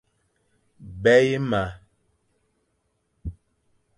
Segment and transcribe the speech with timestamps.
[1.01, 1.63] Bèye ma.